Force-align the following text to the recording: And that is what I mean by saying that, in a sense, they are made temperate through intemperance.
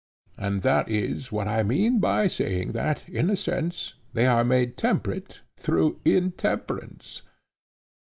And 0.39 0.63
that 0.63 0.89
is 0.89 1.31
what 1.31 1.47
I 1.47 1.61
mean 1.61 1.99
by 1.99 2.27
saying 2.27 2.71
that, 2.71 3.07
in 3.07 3.29
a 3.29 3.35
sense, 3.35 3.93
they 4.13 4.25
are 4.25 4.43
made 4.43 4.75
temperate 4.75 5.41
through 5.57 5.99
intemperance. 6.03 7.21